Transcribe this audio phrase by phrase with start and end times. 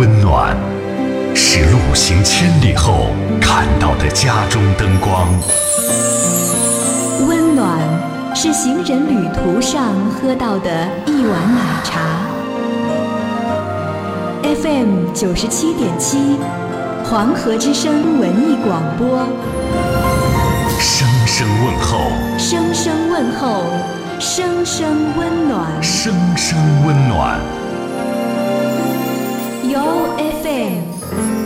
[0.00, 0.56] 温暖，
[1.34, 5.28] 是路行千里后看到的家中灯光。
[7.28, 7.78] 温暖，
[8.34, 12.00] 是行人旅途上喝到的一碗奶茶。
[14.42, 16.38] FM 九十七点七，
[17.04, 19.28] 黄河之声文艺广播。
[20.78, 21.98] 声声问候，
[22.38, 23.64] 声声问候，
[24.18, 24.88] 声声
[25.18, 25.82] 温暖。
[25.82, 27.38] 声声温暖。
[29.70, 29.78] 由
[30.16, 30.82] FM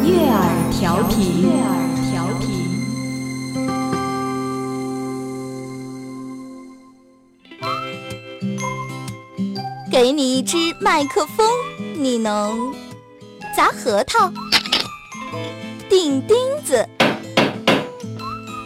[0.02, 0.41] 悦耳
[0.73, 1.69] 调频，悦耳
[2.10, 2.48] 调频。
[9.92, 11.47] 给你一支麦克风，
[11.98, 12.74] 你能
[13.55, 14.33] 砸核桃、
[15.91, 16.88] 钉钉子。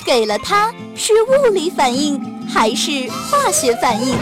[0.06, 4.14] 给了它，是物理反应还是化学反应？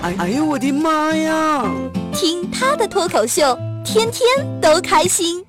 [0.00, 1.66] 哎哎呦我的妈呀！
[2.10, 3.54] 听他的脱口秀，
[3.90, 5.42] 天天都开心。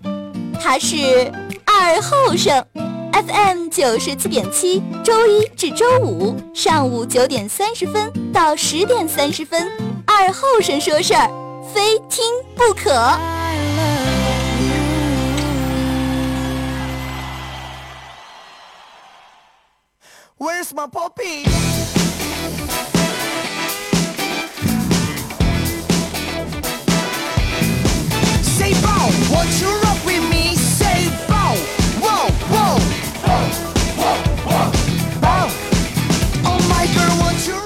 [0.62, 1.30] 他是
[1.66, 2.66] 二后生
[3.12, 9.70] ，FM 九十七点七，周一至周五上午九点三十分到十点三十分，
[10.06, 11.30] 二后生说事儿，
[11.74, 12.24] 非听
[12.56, 12.90] 不可。
[20.38, 21.44] Where's my puppy?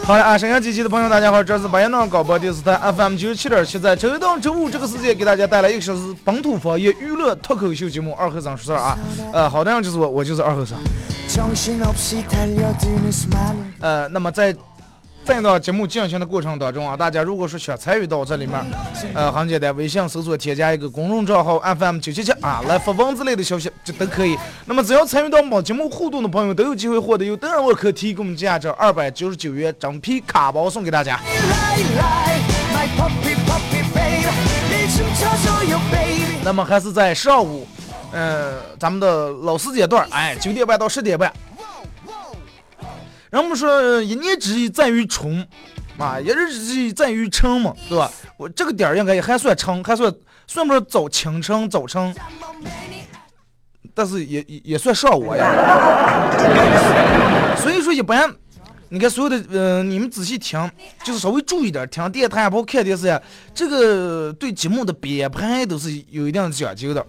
[0.05, 8.97] 好了啊，沈阳机器的朋友，大家好，这是白彦淖广播电视台 FM 九十七点七，在周一到周五这个时间给大家带来一个小时本土方言娱乐脱口秀节目《二和尚说事儿》啊，
[9.31, 10.77] 呃，好的，就是我，我就是二和尚。
[13.79, 14.53] 呃，那么在
[15.25, 18.59] 在到节目进行的过程当中啊，大家如果说想参与到这里面，
[19.13, 24.37] 呃，很简单，微信搜索添加一个公众账号 FM 九七七啊，来发文字类的消息就都可以。
[24.65, 31.17] 那么只要参与到我们节目互动的朋友，都有机会获得由德尔沃克提供价值二百九十九元整批卡包送给大家。
[36.43, 37.65] 那么还是在上午，
[38.11, 41.31] 呃，咱们的老师阶段，哎，九点半到十点半，
[43.33, 45.43] 人们说一年之计在于春，
[45.97, 48.11] 啊，一日之计在于晨嘛，对吧？
[48.37, 50.13] 我这个点儿应该也还算晨，还算
[50.45, 52.13] 算不上早清晨早晨，
[53.95, 55.49] 但是也也也算上午呀。
[57.57, 58.31] 所以说一般，
[58.89, 60.69] 你看所有的呃，你们仔细听，
[61.03, 63.19] 就是稍微注意点，听电台也包括看电视呀，
[63.51, 67.03] 这个对节目的编排都是有一定讲究的。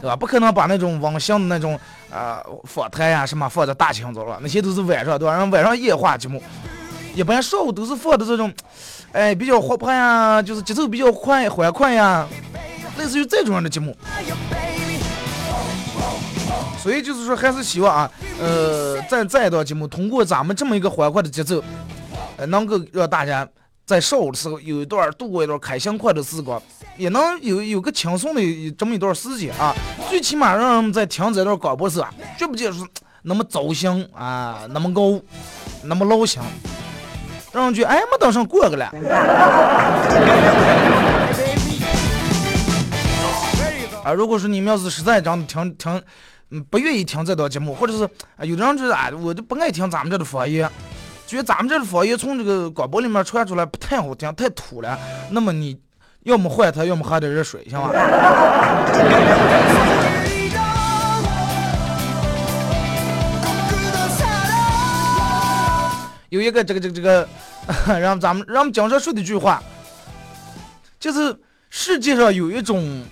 [0.00, 0.16] 对吧？
[0.16, 1.78] 不可能把那种网上的那种
[2.10, 5.32] 啊、访谈呀什么放在大清早了，那些都是晚上，对吧？
[5.32, 6.42] 然后晚上夜话节目，
[7.14, 8.52] 一般上午都是放的这种，
[9.12, 12.26] 哎，比较活泼呀，就是节奏比较快、欢快呀，
[12.96, 13.96] 类似于这种样的节目。
[16.78, 18.10] 所以就是说，还是希望啊，
[18.40, 21.62] 呃，在这一档节目通过咱们这么一个欢快的节奏，
[22.38, 23.46] 呃，能够让大家
[23.86, 26.62] 在上午的时候有一段度过一段开心快乐时光，
[26.96, 28.40] 也能有有个轻松的
[28.78, 29.74] 这么一段时间啊。
[30.08, 32.08] 最起码让人们在听这段广播时啊，
[32.38, 32.84] 绝不就是
[33.22, 35.20] 那么糟心啊，那么高，
[35.82, 36.40] 那么老心，
[37.52, 38.86] 让人觉得哎没等上过个了。
[44.04, 46.02] 啊，如果说你们要是实在这样听听，
[46.70, 48.04] 不愿意听这段节目，或者是
[48.36, 50.70] 啊，有的人就是啊，我就不爱听咱们这的方言，
[51.30, 54.98] 觉得咱们这的方言从这个广播里面传出来不太好听，太土了，
[55.30, 55.78] 那么你
[56.24, 57.92] 要么换它，要么喝点热水，行吧？
[66.30, 67.28] 有一个这个这个这个，
[68.00, 69.62] 让咱们让我们讲上说的一句话，
[70.98, 73.04] 就是世界上有一种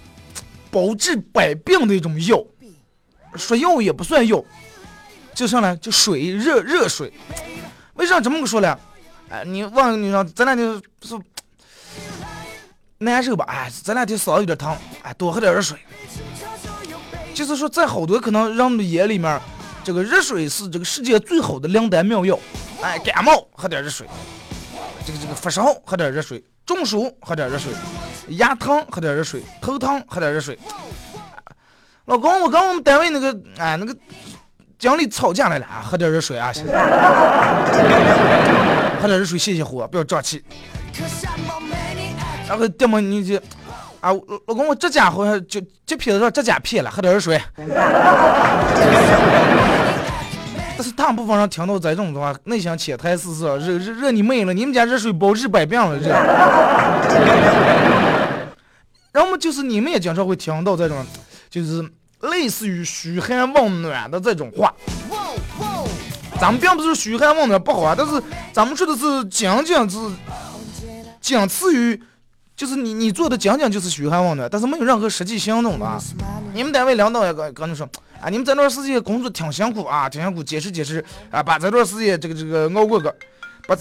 [0.72, 2.44] 包治百病的一种药，
[3.36, 4.44] 说药也不算药，
[5.32, 7.12] 就上来就水热热水。
[7.98, 8.78] 为啥这么个说呢？
[9.28, 11.20] 哎，你问你说咱俩就是
[12.98, 13.44] 难受吧？
[13.48, 15.76] 哎，咱俩天嗓子有点疼，哎，多喝点热水。
[17.34, 19.40] 就是说，在好多可能人的眼里面，
[19.84, 22.38] 这个热水是这个世界最好的灵丹妙药。
[22.82, 24.06] 哎，感冒喝点热水，
[25.04, 27.72] 这个这个发烧喝点热水，中暑喝点热水，
[28.28, 30.58] 牙疼喝点热水，头疼喝点热水。
[32.06, 33.94] 老公，我跟我们单位那个哎那个
[34.78, 36.64] 经理吵架来了，啊喝点热水啊， 先
[39.00, 40.42] 喝点热水泄泄火，不要胀气。
[42.48, 43.36] 然后爹妈你就
[44.00, 44.12] 啊，
[44.46, 47.40] 老公我这家伙就这撇子上这家撇了，喝点热水。
[50.76, 56.08] 但是大部分人听到这种的话，内心潜台词是热热热你妹了，你们家热水包治百病了热。
[59.10, 61.04] 然后就是你们也经常会听到这种，
[61.50, 61.84] 就是
[62.20, 64.74] 类似于嘘寒问暖的这种话。
[66.40, 68.22] 咱们并不是嘘寒问暖不好啊，但是
[68.52, 69.98] 咱们说的是仅仅是
[71.20, 72.00] 仅次于，
[72.56, 76.00] 就是你你做的仅仅就是嘘寒问暖，但是没有任何实际行动的啊。
[76.54, 77.88] 你们单位领导也跟跟你说
[78.20, 83.12] 啊，你们这段时间工作挺辛苦啊，挺辛苦，解释解释啊，把这段时间这个这个熬过个，
[83.66, 83.76] 把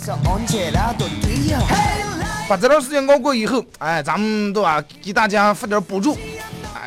[2.49, 6.36] 把这段时间熬过以后，哎，咱们对吧，给大家发点补助，哎，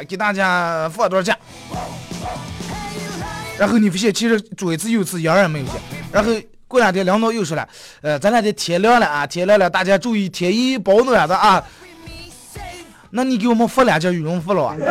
[0.05, 1.37] 给大家放段假。
[3.59, 5.75] 然后你发现其实左一次右一次一样也没有见。
[6.13, 6.33] 然后
[6.67, 7.69] 过两天领导又说了，
[8.01, 11.63] 呃，咱俩的天凉了啊，天凉了，大家注意添衣保暖的啊。
[13.11, 14.77] 那你给我们发两件羽绒服了啊？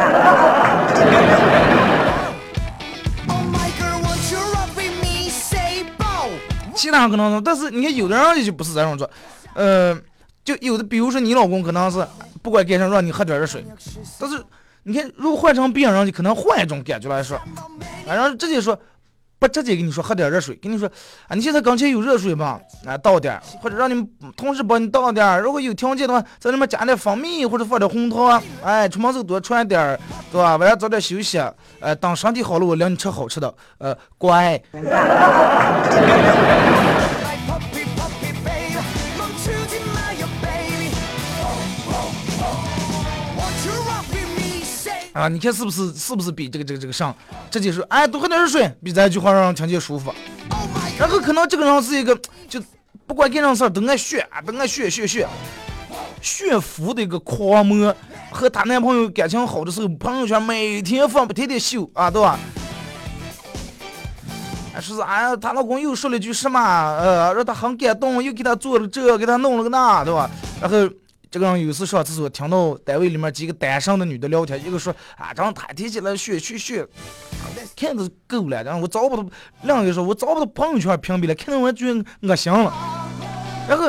[6.75, 9.09] 其他可能，但是你看有的人就不是这样做，
[9.53, 9.93] 呃，
[10.45, 12.07] 就有的，比如说你老公可能是
[12.41, 13.65] 不管干啥让你喝点热水，
[14.17, 14.41] 但是
[14.83, 17.39] 你看如果换成别人，就可能换一种感觉来说，
[18.05, 18.77] 然后直接说。
[19.41, 20.85] 不直接跟你说喝点热水，跟你说
[21.29, 22.59] 啊，你现在刚才有热水吗？
[22.85, 24.05] 啊，倒点，或者让你们
[24.35, 25.41] 同事帮你倒点。
[25.41, 28.43] 如果有条件的话，在里面加点蜂蜜或者放点红糖。
[28.61, 29.97] 哎，出门时候多穿点，
[30.29, 30.57] 对吧？
[30.57, 31.41] 晚上早点休息。
[31.79, 33.55] 呃，等身体好了，我领你吃好吃的。
[33.77, 34.61] 呃，乖。
[45.11, 47.15] 啊，你看是不是是不是比这个这个这个上，
[47.49, 50.13] 直接说哎多喝点热水，比这句话让人听见舒服。
[50.99, 52.15] 然后可能这个人是一个
[52.47, 52.61] 就
[53.07, 55.27] 不管干啥事儿都爱炫，都爱炫炫炫
[56.21, 57.95] 炫富的一个狂魔。
[58.31, 62.39] 和她男朋友感情好的时候，朋友圈每天放不停的秀啊，对吧？
[64.79, 70.29] 说是哎，她老公又说了句什么，呃，让她很感动，又给她做了这，给她弄了个那，对吧？
[70.61, 70.77] 然后。
[71.31, 76.83] 这个人有次上厕所，听到单位里面几个单身的女的聊天，一个说啊，这样他提起来学学学，
[77.75, 78.63] 看着够了。
[78.63, 79.23] 然后我找不到，
[79.61, 81.85] 另一个说，我找不到朋友圈屏蔽了，看到我觉
[82.21, 82.73] 恶心了。
[83.67, 83.87] 然后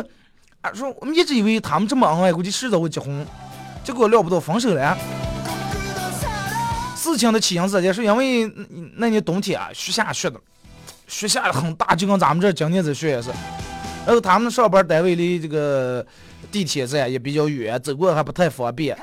[0.60, 3.26] 啊说，我们一直以为他们这么恩爱，估计迟早会结婚，
[3.82, 4.98] 结果料不到分手了。
[6.94, 8.44] 事情的起因是件是因为
[8.96, 10.38] 那年冬天啊，雪下雪的，
[11.08, 13.30] 雪下的很大，就跟咱们这今年这雪也是。
[14.04, 16.06] 然后他们上班单位离这个。
[16.50, 18.96] 地铁站也比较远，走过还不太方便，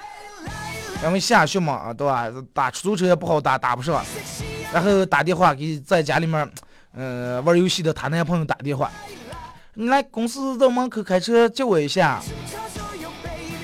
[1.03, 2.27] 因为下雪嘛，对吧？
[2.53, 4.03] 打出租车也不好打，打不上。
[4.73, 6.49] 然后打电话给在家里面，
[6.93, 8.91] 嗯，玩游戏的她男朋友打电话，
[9.75, 12.21] 你来公司到门口开车接我一下。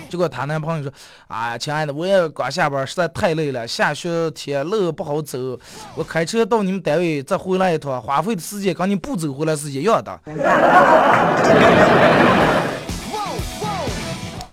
[0.09, 0.91] 结果她男朋友说
[1.27, 5.59] ：“啊，亲爱的，我也刚下班，实在太累了，下雪天路不好走，
[5.95, 10.19] 我开车到你们单位再回来一趟，花费的时间跟你不走回来是一样的。”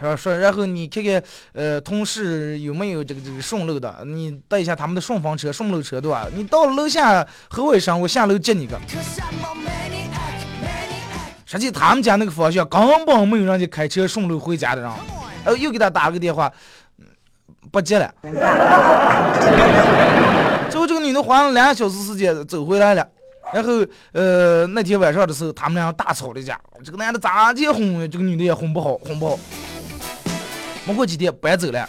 [0.00, 4.02] 说说，然后你看看，呃，同事有没有这个这个顺路的？
[4.06, 6.26] 你带一下他们的顺风车、顺路车，对吧？
[6.34, 8.80] 你到楼下和我上，我下楼接你个。
[11.44, 14.90] 实际他们家那个方向根本没有人家开车顺路回家的人。
[15.44, 16.52] 然后又给他打了个电话，
[17.72, 18.14] 不接了。
[20.70, 23.06] 最后这个女的花了两个小时时间走回来了。
[23.52, 26.56] 然后，呃，那天晚上的时候，他们俩大吵了一架。
[26.84, 28.08] 这个男的咋结婚？
[28.08, 29.36] 这个女的也哄不好，哄不好。
[30.86, 31.88] 没过几天搬走了，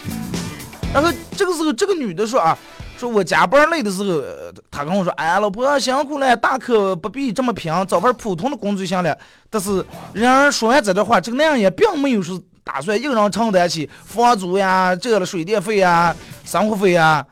[0.94, 2.58] 然后这个时候这个女的说啊，
[2.98, 4.22] 说我加班累的时候，
[4.70, 9.18] 她跟我说，哎呀老婆辛苦了，大可不必这么拼，找份普通的工作就行了。
[9.50, 9.84] 但是
[10.14, 17.26] 人家说完这段话，这个男人也并没有说打算一个人承担起房租呀、这了水电费呀、生活费呀，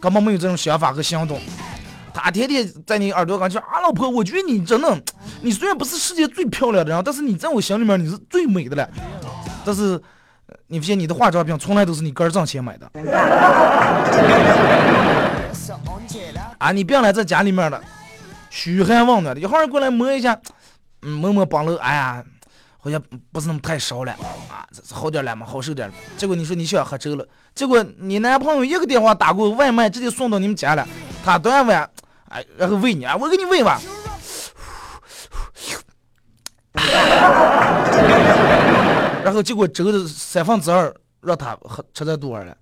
[0.00, 1.40] 根本没有这种想法和行动。
[2.12, 5.00] 他天天在你耳朵上说啊老婆，我觉得你真的，
[5.42, 8.90] 你虽然不是世界最漂亮的人，但是你在我心里面你是最美的了。
[9.64, 9.98] 但是。
[10.66, 12.90] 你发现你的化妆品从来都是你个人挣钱买的
[16.58, 16.72] 啊！
[16.72, 17.80] 你别来在家里面了
[18.50, 20.38] 嘘寒问暖的，一会儿过来摸一下，
[21.02, 22.22] 嗯，摸摸帮了，哎呀，
[22.78, 23.00] 好像
[23.32, 24.12] 不是那么太烧了
[24.50, 25.94] 啊，好点了嘛，好受点了。
[26.16, 30.86] 结果你说你想喝粥了，结果你男朋友一个电话打过，外卖直接送到你们家了，
[31.24, 31.88] 他端碗，
[32.28, 33.80] 哎，然后喂你啊，我给你喂吧。
[39.24, 42.56] 然后结果折的三分之二让他喝吃的多了。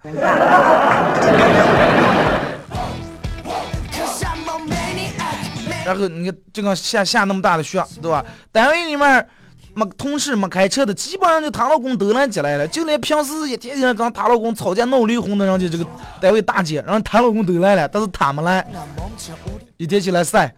[5.84, 8.22] 然后你看，就刚下下那么大的雪，对吧？
[8.52, 9.26] 单位里面
[9.72, 12.68] 没同事没开车的，基本上就她老公都来接来了。
[12.68, 15.86] 就连平时一天天跟她老公吵架闹离婚的人家这个
[16.20, 18.66] 单位大姐，然后她老公都来了，但是她没来，
[19.78, 20.54] 一天起来晒。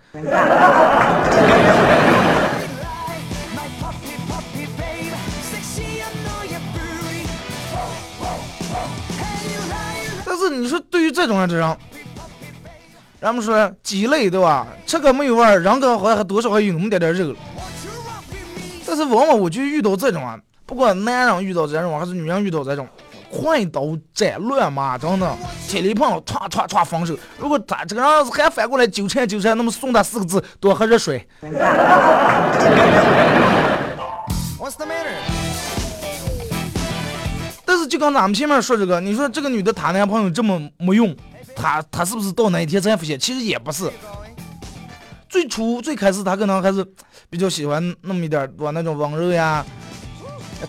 [11.20, 11.76] 这种人这样，
[13.20, 14.66] 人们说鸡肋对吧？
[14.86, 17.36] 吃个没有味儿，人个好像还多少还有那么点点肉。
[18.86, 22.88] 但是往往我就遇到这种啊，不管男人遇到这种还是女人遇到这种，
[23.30, 23.82] 快刀
[24.14, 25.36] 斩乱麻，真的，
[25.68, 27.14] 铁力碰歘歘歘分手。
[27.36, 31.28] 如果他这个人还反过来纠缠纠缠，那么送他四个字：多喝热水。
[34.58, 35.39] What's the matter?
[37.90, 41.14] 就刚咱们前面说这个，你说这个女的谈男朋友这么没用，
[41.56, 43.18] 她她是不是到哪一天才发现？
[43.18, 43.90] 其实也不是。
[45.28, 46.86] 最初最开始她可能还是
[47.28, 49.66] 比较喜欢那么一点儿多那种温柔呀、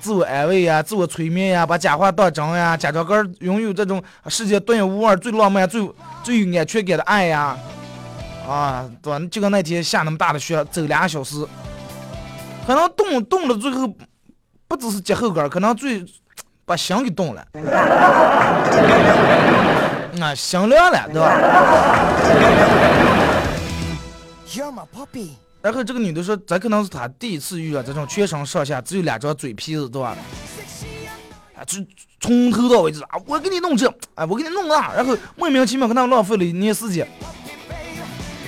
[0.01, 5.87] 自我安慰呀、自我催眠呀、把假话当真呀、假装个拥有这种世界独一无二、最浪漫、最
[6.23, 7.55] 最有安全感的爱呀，
[8.47, 9.27] 啊，对吧？
[9.29, 11.45] 就跟那天下那么大的雪，走俩小时，
[12.65, 13.93] 可能冻冻了最后
[14.67, 16.03] 不只是脚后跟，可能最
[16.71, 17.45] 把心给冻了，
[20.21, 21.37] 啊，心凉了，对吧
[24.47, 25.31] ？You're my puppy.
[25.61, 30.15] 然后这个女的说，这可能是她第一次遇到这种全身上下只有两张嘴皮子，对吧？
[31.57, 31.79] 啊，就
[32.21, 37.05] 从头到尾就是啊，我给你弄这，啊，我给你弄那，然后莫名其妙跟他们浪费了一年时间。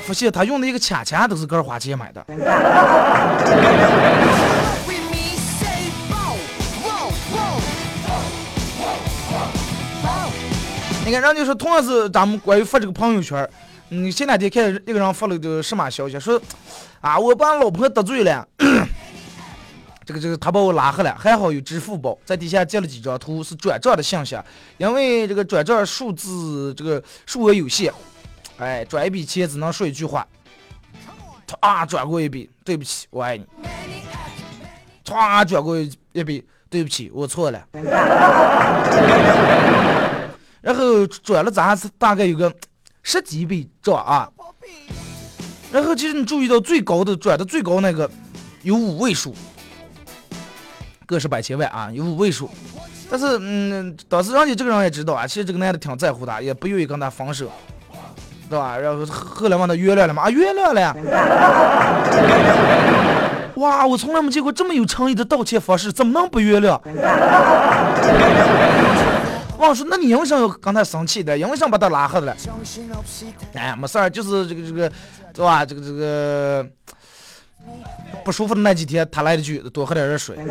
[0.05, 2.25] 发现他用的一个卡卡都是个人花钱买的，
[11.05, 13.47] 你看，人家说同样是咱们关于发这个朋友圈，
[13.89, 16.41] 嗯，前两天看一个人发了个什么消息，说
[17.01, 18.47] 啊，我把老婆得罪了，
[20.05, 24.37] 这个这个他把我拉黑了，还好有支付宝，在底下截了几张图是转账的信息，
[24.77, 27.93] 因为这个转账数字这个数额有限，
[28.57, 30.25] 哎，转一笔钱只能说一句话，
[31.59, 33.45] 啊，转过一笔，对不起，我爱你，
[35.03, 35.77] 唰，转过
[36.13, 37.61] 一笔，对不起，我错了。
[40.63, 42.49] 然后转了咱是大概有个
[43.03, 44.29] 十几笔账啊，
[45.73, 48.09] 然后其实你注意到最高的转的最高那个
[48.61, 49.35] 有五位数，
[51.05, 52.49] 个十百千万啊，有五位数。
[53.09, 57.51] 但是嗯，当时人家这个人也知道啊，其实这个男的挺在乎他，也不愿意跟他分手，
[58.49, 58.77] 对吧？
[58.77, 60.23] 然后后来问他原谅了吗？
[60.23, 60.95] 啊，原谅了。
[63.55, 66.79] 哇，我从来没见过这么有诚意的道歉方式，怎么能不原谅？
[69.63, 71.37] 王说：“那你为什么要跟他生气的？
[71.37, 72.35] 因为什么把他拉黑的了？
[73.53, 74.91] 哎，没事儿，就是这个这个，
[75.33, 75.65] 对吧？
[75.65, 76.65] 这个这个
[78.23, 80.35] 不舒服的那几天，他来了句多喝点热水。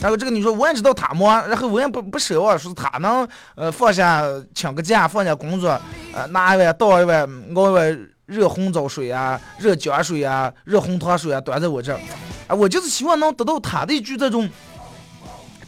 [0.00, 3.26] 然后这个你说我也知道他嘛，然后我也不不奢望说他能
[3.56, 4.22] 呃放下
[4.54, 5.70] 请个假，放下工作，
[6.14, 11.98] 呃拿一碗倒一碗熬一碗热红枣水啊，热姜水啊，热红糖水啊，端在我这儿，
[12.46, 14.48] 啊，我就是希望能得到他的一句这种。”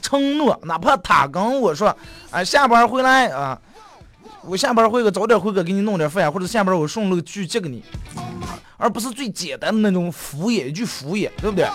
[0.01, 1.95] 承诺，哪怕他跟我说，
[2.31, 3.61] 啊，下班回来啊，
[4.43, 7.83] 我下班回个早点回个给你弄点饭，或者下班我顺路去接给你，
[8.77, 11.69] 而不是最简单的那种敷衍，一句敷衍，对不对？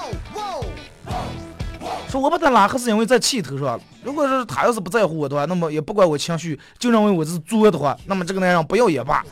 [2.09, 9.23] 说我把他拉黑是因为在气头上，如果是他要是不在乎我的话，那么也不管我情绪，就认为我是作的话，那么这个男人不要也罢。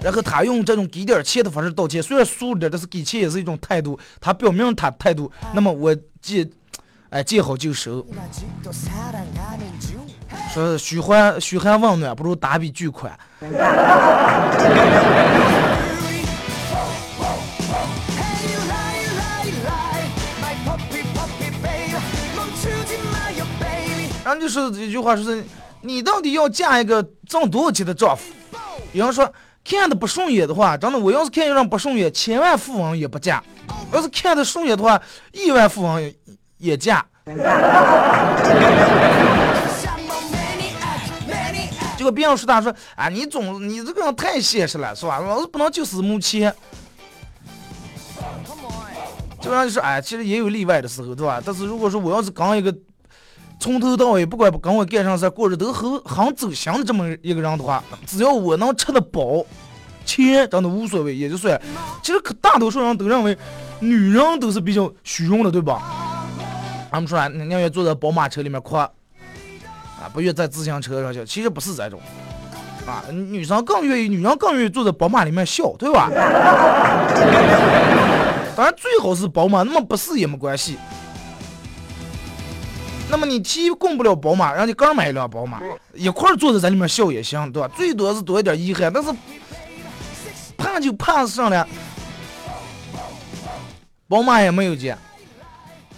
[0.00, 6.48] 然后他用这种给点钱的方式道歉，虽然俗点，但是给钱也是一种态度，他表明他态度，那么我既。
[7.10, 8.06] 哎，见好就收。
[10.52, 13.18] 说嘘寒嘘寒问暖不如打笔巨款。
[24.22, 25.44] 然后就说一句话，说是
[25.80, 28.22] 你到底要嫁一个挣多少钱的丈夫？
[28.92, 29.32] 有人说
[29.64, 33.42] 看的不顺眼的话，真的，我要是看一个人不顺眼，千万富翁也不嫁；
[33.92, 35.00] 要是看的顺眼的话，
[35.32, 36.12] 亿万富翁
[36.60, 36.70] 也。
[36.70, 37.04] 也嫁，
[41.96, 45.18] 结果别人说他说啊，你总你这个人太现实了，是吧？
[45.18, 46.54] 老是不能就是目前。
[49.40, 51.42] 这个人就说哎，其实也有例外的时候，对吧？
[51.44, 52.72] 但是如果说我要是跟一个
[53.58, 59.44] 从头到尾不管跟我干上事，过着都很很走心的这么一个人的话，只要我能吃得饱，
[60.04, 61.60] 钱真的无所谓，也就算。
[62.02, 63.36] 其实可大多数人都认为
[63.80, 66.18] 女人都是比较虚荣的，对吧？
[66.90, 68.90] 他们说啊，宁愿坐在宝马车里面哭，啊，
[70.12, 71.24] 不愿在自行车上笑。
[71.24, 72.00] 其实不是这种，
[72.86, 76.10] 啊，女生更愿意，女生更愿意坐在宝马里面笑，对吧？
[78.56, 80.76] 当然最好是宝马，那么不是也没关系。
[83.08, 85.60] 那么你提供不了宝马，让你哥买一辆宝马，
[85.94, 87.68] 一块坐在在里面笑也行，对吧？
[87.76, 89.12] 最多是多一点遗憾，但是
[90.56, 91.66] 怕就怕上了，
[94.08, 94.98] 宝马也没有见。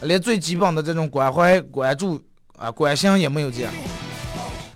[0.02, 2.20] 连最基本的这种关怀、关注
[2.58, 3.68] 啊、关心也没有见，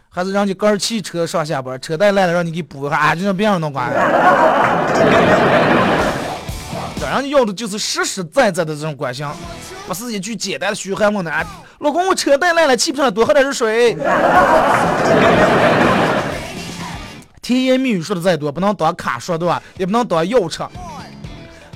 [0.09, 3.93] 还是让你个儿骑车上下班，车带烂了让你给补一下，啊，就让别人弄管。
[6.99, 9.27] 这人要的就是实实在在的这种关心，
[9.87, 11.47] 不是一句简单的嘘寒问暖。
[11.81, 13.95] 老公，我车带烂了，气不上，多喝点热水。
[17.43, 19.63] 甜言蜜语说的再多，不能当卡说对吧？
[19.77, 20.63] 也不能当药吃。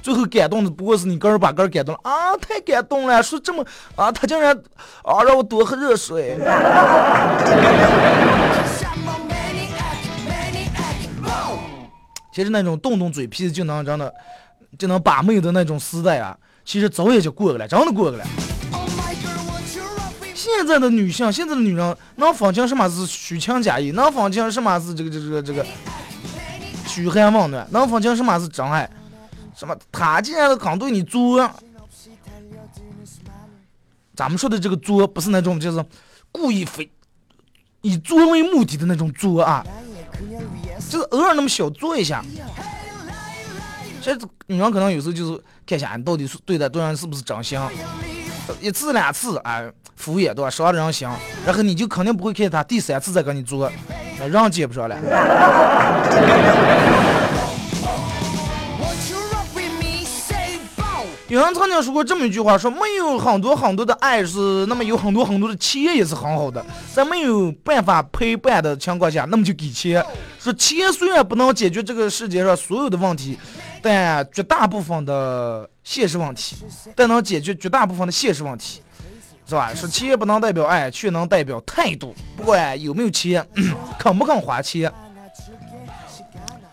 [0.02, 2.36] 最后感动的不过是你个人把个人感动了啊！
[2.38, 3.64] 太感动了，说这么
[3.96, 4.56] 啊，他竟然
[5.02, 6.38] 啊让我多喝热水。
[12.32, 14.14] 其实那种动动嘴皮子就能真的
[14.78, 18.24] 就能把妹的那种时代啊，其实早也就过去了，真的过去了。
[20.34, 25.66] 现在的女性，现在的女人能分清什么是虚情假意，能分清什么是这个这个这个
[26.86, 28.88] 嘘寒问暖，能分清什么是真爱。
[29.60, 29.76] 什么？
[29.92, 31.38] 他竟然敢对你作，
[34.16, 35.84] 咱们说的这个作，不是那种就是
[36.32, 36.90] 故意非
[37.82, 39.62] 以作为目的的那种作啊，
[40.88, 42.24] 就是偶尔那么小作一下。
[44.00, 47.60] 其实女人可能有时候就是看一下你到底是对待对方是不是真心，
[48.62, 51.06] 一次两次哎敷衍对吧，伤人心，
[51.44, 53.70] 然后你就肯定不会看他第三次再跟你作，
[54.18, 54.96] 人接不上了。
[61.30, 70.04] 有人曾经说过这么一句话，说没有很多很多的爱是，那么有很多很多的钱也是很好的，在没有办法陪伴的情况下，那么就给钱。
[70.40, 73.38] 说钱虽然不能解决这个世界上所有的问题，
[73.80, 76.56] 但绝大部分的现实问题，
[76.96, 78.82] 但能解决绝大部分的现实问题，
[79.46, 79.72] 是吧？
[79.72, 82.12] 说钱不能代表爱，却能代表态度。
[82.36, 83.46] 不管有没有钱，
[84.00, 84.92] 肯不肯花钱，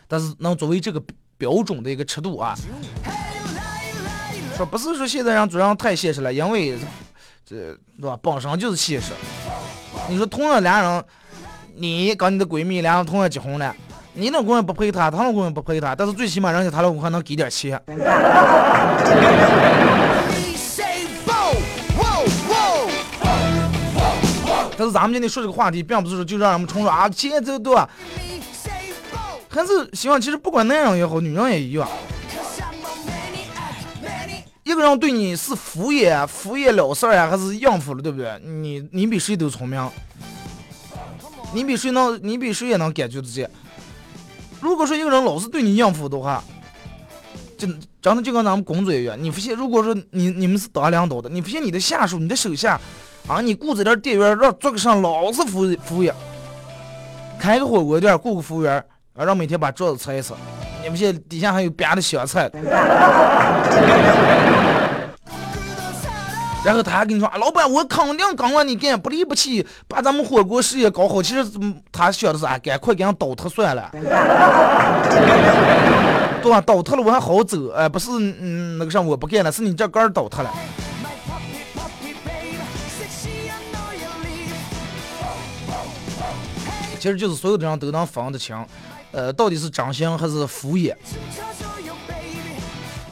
[0.08, 1.00] 但是能作为这个
[1.38, 2.58] 标准的一个尺度啊。
[4.58, 6.76] 说不是说现在人做人太现实了，因为
[7.46, 8.18] 这对吧？
[8.24, 9.12] 本身就是现实。
[10.10, 11.04] 你说同样俩人，
[11.76, 13.76] 你跟你的闺蜜俩人同样结婚了，
[14.14, 17.80] 你老公也不陪她，她老公也不陪她，但是最起码人家她老公还能给点钱。
[24.80, 27.88] 但是咱们今天说这个话题，并不是说就让人们冲说啊钱这对吧？
[29.50, 31.88] 还是希望其实不管男人也好，女人也一样。
[34.68, 38.38] 一个人对你是敷衍、敷衍了事儿呀，还是应付了，对不对？
[38.44, 39.90] 你你比谁都聪明，
[41.54, 43.50] 你比谁能，你比谁也能感觉得见。
[44.60, 46.44] 如果说一个人老是对你应付的话，
[47.58, 47.66] 就
[48.02, 52.78] 真的就跟咱们工作一样，你发现，如果说你你们是当领导的，你发现你的下属、你的手下
[53.26, 56.14] 啊，你雇这点店员让做个上老是服服务员，
[57.40, 60.36] 开个火锅店雇个服务员，啊，让每天把桌子擦一擦。
[60.84, 62.50] 你们现底下还有别的小菜，
[66.68, 71.42] 然后他还跟你说啊：“老板，我肯定跟着你干，不离不弃，把咱们火锅事业搞好。”其实
[71.94, 73.90] 他想的是啊，赶快给人倒他算了，
[76.44, 76.60] 对吧？
[76.60, 80.54] 倒塌了我还好走，哎，不是，嗯，那个啥，我不干了，是你这杆倒塌了。
[87.00, 88.54] 其实就是所有的人都能分得清。
[89.14, 90.94] 呃，到底是真心还是敷衍？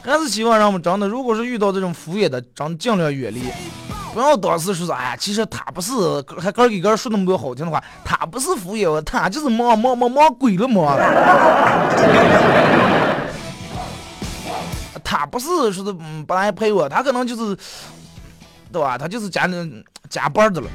[0.06, 3.42] 还是希望让我们真的，如果是遇到这种敷衍的，真尽量远离。
[4.14, 5.92] 不要当时说是，哎呀，其实他不是，
[6.40, 10.96] 还哥给哥说那么多好听的话，他不是敷衍我，他就是忙忙忙忙鬼了忙。
[15.02, 15.92] 他不是说的
[16.26, 17.56] 不来陪我，他可能就是，
[18.72, 18.96] 对吧？
[18.96, 19.66] 他就是加那
[20.08, 20.68] 加班的了。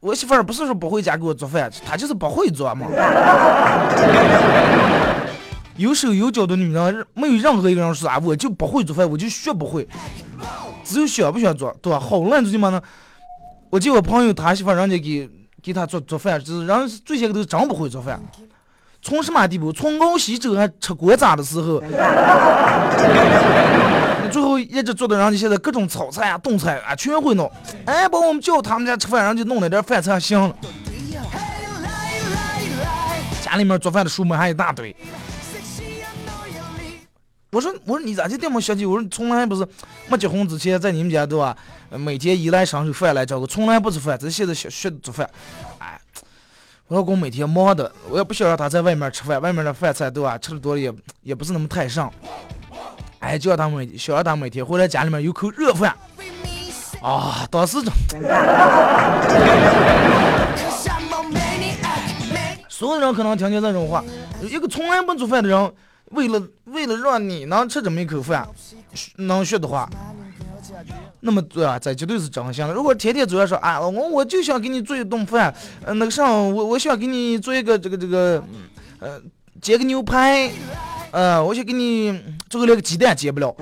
[0.00, 2.86] 我媳妇儿不是说不回家给我做饭，她就是不会做嘛。
[5.78, 9.88] 有手有脚的女人，没有任何一个人说啊，我就不会做饭，我就学不会，
[10.84, 12.00] 只有想不想做，对吧？
[12.00, 12.82] 好烂最起码呢。
[13.70, 15.30] 我记我朋友他媳妇，人家给
[15.62, 18.20] 给他做做饭，就是人最先都真不会做饭，
[19.00, 19.72] 从什么地步？
[19.72, 21.80] 从熬稀粥还吃锅渣的时候。
[24.30, 27.50] 最后一直做到人家现在各种炒菜啊、炖菜啊全会弄，
[27.86, 30.54] 哎，把我们叫他们家吃饭，人家弄了点饭菜行了。
[33.42, 34.94] 家里面做饭的书目还一大堆。
[37.50, 38.84] 我说我说你咋就这么小气？
[38.84, 39.66] 我说你从来不是
[40.08, 41.56] 没结婚之前在你们家对吧？
[41.90, 45.28] 每天衣来伸手饭来张口，从来不吃饭，只是现在学学做饭。
[45.78, 45.98] 哎，
[46.88, 50.36] 我老公每天忙的，我也不想让他在外面吃饭，外面的饭菜对吧？
[50.36, 52.12] 吃的多了也也不是那么太上。
[53.20, 55.96] 哎，叫他每想让他每天回来家里面有口热饭
[57.02, 57.48] 啊！
[57.50, 57.90] 当时就，
[62.68, 64.04] 所有人可能听见这种话，
[64.42, 65.72] 一个从来不做饭的人，
[66.10, 68.48] 为了为了让你能吃这么一口饭，
[69.16, 69.88] 能学的话，
[71.20, 72.72] 那么对啊，这绝对是真心的。
[72.72, 78.42] 如果天天主要说啊，我我就想给你做一顿饭，呃，那个啥，我我想给你做一个这个这个，
[79.00, 79.20] 呃，
[79.60, 80.50] 煎个牛排，
[81.10, 82.18] 嗯，我想给你
[82.48, 83.54] 做个那个鸡蛋煎不了。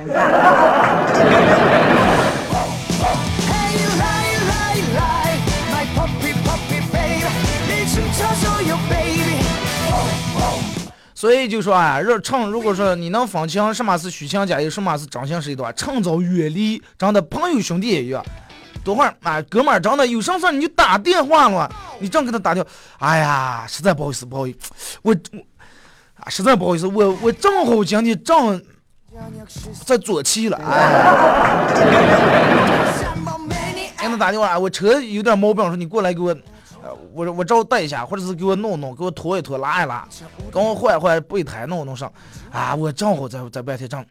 [11.16, 18.22] 所以就说啊，若趁如果说你能分清什么是虚情假意，什么是真心实意的话，趁早远离，真的朋友兄弟也一样。
[18.85, 22.62] 等会儿啊，哥们儿，真的有什么事你就打电话了，你正给他打掉，
[22.98, 25.38] 哎呀，实在不好意思，不好意思，我我
[26.20, 28.62] 啊，实在不好意思，我我正好今天正
[29.87, 31.64] 在做气了，哎，
[33.98, 36.37] 给他打电话，我车有点毛病，说你过来给我。
[37.16, 40.07] 我我找带一下，或者是给我弄弄，给我拖一拖，拉一拉，
[40.52, 42.12] 给我换一换备胎，弄弄上。
[42.52, 44.05] 啊，我正好在在白天正。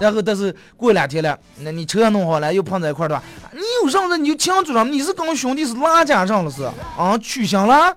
[0.00, 6.64] 然后但是过两天了，那你车弄好了，又碰在一块儿的话，你有啥子你就清楚了，你是跟兄弟是拉家上了是
[6.96, 7.94] 啊，取消了。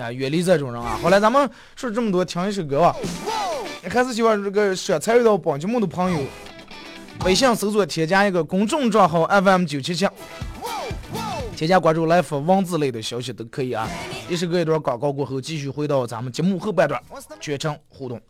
[0.00, 0.98] 啊，远离这种人啊！
[1.02, 2.96] 好了，咱们说这么多，听一首歌吧。
[3.90, 6.18] 还是希望这个想参与到本节目的朋友，
[7.24, 10.06] 微信搜索添加一个公众账号 FM 九七七，
[11.56, 13.88] 添加关注来发文字类的消息都可以啊。
[14.28, 17.02] 一首歌一段广告过后，继续回到咱们节目后半段，
[17.40, 18.20] 全程互动。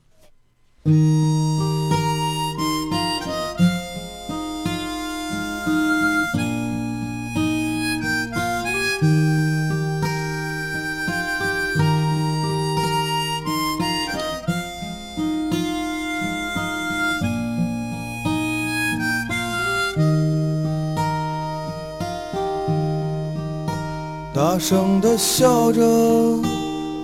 [24.56, 25.82] 大声的笑着，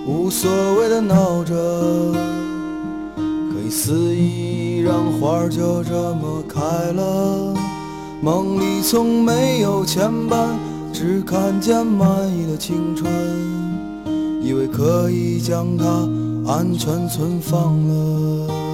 [0.07, 1.53] 无所谓的闹着，
[3.15, 6.59] 可以肆意让花儿就这么开
[6.93, 7.53] 了。
[8.23, 10.47] 梦里从没有牵绊，
[10.91, 13.13] 只看见满意的青春，
[14.41, 15.85] 以为可以将它
[16.51, 18.72] 安全存放了。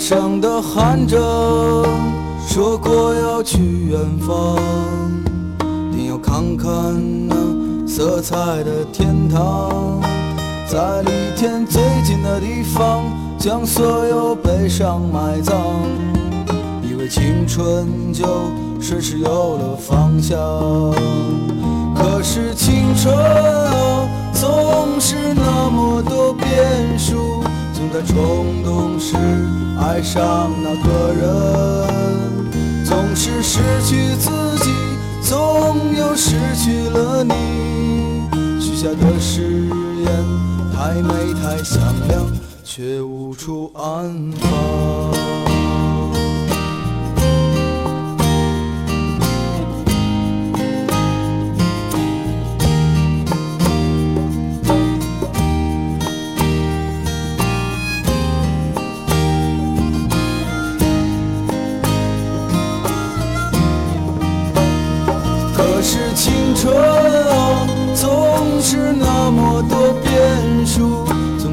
[0.00, 1.18] 声的喊着，
[2.48, 3.58] 说过要去
[3.90, 4.56] 远方，
[5.92, 6.66] 定要看看
[7.28, 7.36] 那
[7.86, 8.34] 色彩
[8.64, 10.00] 的天堂，
[10.66, 13.04] 在离天最近的地方，
[13.38, 15.54] 将所有悲伤埋葬，
[16.82, 18.24] 以为青春就
[18.80, 20.38] 顺势有了方向。
[21.94, 29.14] 可是青春啊，总是那么多变数，总在冲动时
[29.80, 34.30] 爱上那个人，总是失去自
[34.62, 34.70] 己，
[35.22, 37.34] 总又失去了你。
[38.60, 39.42] 许下的誓
[40.04, 40.06] 言
[40.72, 42.26] 太美太响亮，
[42.62, 44.89] 却无处安放。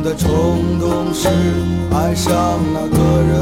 [0.07, 1.27] 总在冲动时
[1.91, 2.31] 爱上
[2.73, 3.35] 那个人，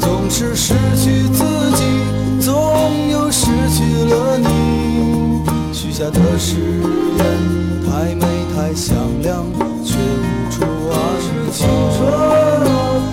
[0.00, 1.84] 总是失去自己，
[2.40, 5.42] 总又失去了你。
[5.72, 6.56] 许下的誓
[7.18, 7.24] 言
[7.84, 9.44] 太美太响亮，
[9.84, 10.96] 却无处安
[11.52, 12.00] 放。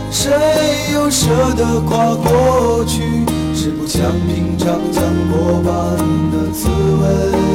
[0.10, 0.32] 谁
[0.94, 3.26] 又舍得跨过去？
[3.54, 5.98] 是不想品尝将过般
[6.32, 7.49] 的滋味。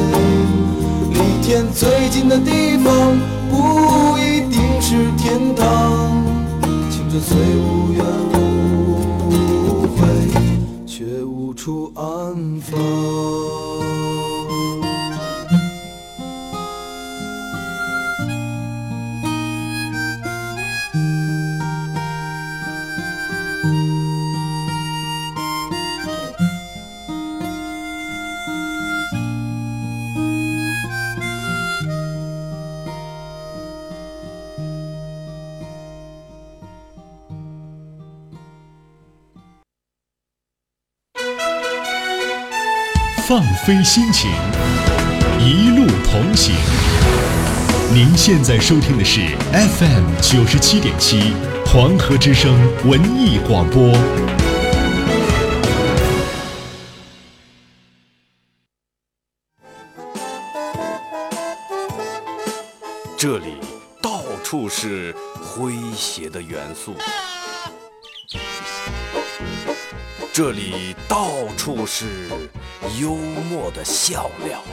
[1.73, 3.17] 最近的地方
[3.49, 6.23] 不一定是天堂，
[6.89, 8.44] 青春虽无怨无
[46.15, 46.55] 同行。
[47.93, 51.33] 您现在收听的是 FM 九十七点七
[51.65, 53.91] 黄河之声文艺广播。
[63.17, 63.57] 这里
[64.01, 66.95] 到处是诙谐的元素，
[70.31, 72.29] 这里到处是
[73.01, 73.15] 幽
[73.49, 74.63] 默的笑料，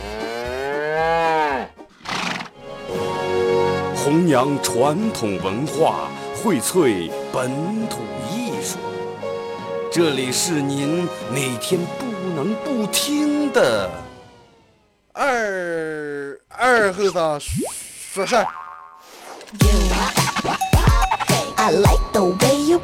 [3.97, 7.51] 弘扬传统文化，荟萃本
[7.89, 8.01] 土
[8.31, 8.79] 艺术。
[9.91, 13.91] 这里是您每天不能不听的
[15.13, 18.47] 二二后生说事儿。
[19.61, 19.69] You,
[21.57, 22.81] I like the way you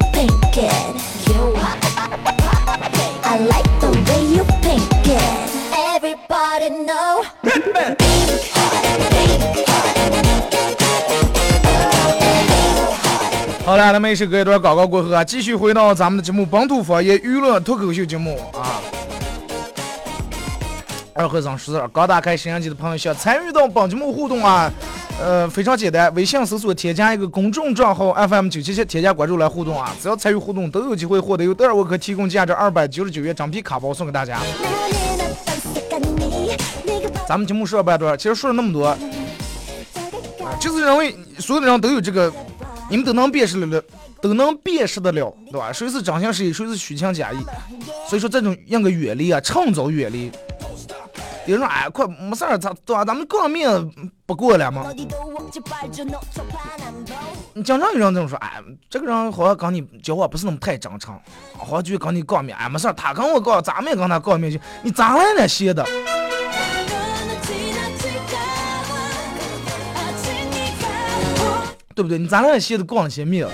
[13.79, 18.81] 好了，那么也是隔一段广告过后啊，继续回到咱们的节目《本土方言娱乐脱口秀》节目啊。
[21.13, 24.69] 二和尚说刚打开摄像机的朋友想参与到本节目互动啊，
[25.21, 29.95] 呃，非常简单，微信搜索添加一个公众账号 FM 九七七，添加关注来互动啊。
[30.01, 34.41] 只要参与互动，都有机会获得由德尔沃克提供价值二百九十九元整皮卡包送给大家。
[37.25, 38.97] 咱们节目说了半段，其实说了那么多，啊，
[40.59, 42.29] 就是认为所有的人都有这个，
[42.89, 43.83] 你们都能辨识得了，
[44.19, 45.71] 都能辨识得了，对吧？
[45.71, 47.37] 谁是真心实意，谁是虚情假意。
[48.07, 50.31] 所以说这种样个远离啊，趁早远离。
[51.45, 53.05] 有人说哎，快没事儿，咱对吧？
[53.05, 53.69] 咱们过面
[54.25, 54.91] 不过了吗？
[57.53, 61.19] 你经常有人这么说，哎，这个人好像跟你交往不是那么太正常，
[61.57, 65.83] 好像就跟你告面，哎，没事儿，他跟我告，咱们也跟他告面去，你咋来了些的？
[71.99, 72.17] 对不对？
[72.17, 73.45] 你咱俩歇的光些面，